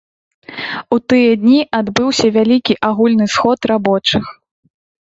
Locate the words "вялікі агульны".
2.41-3.31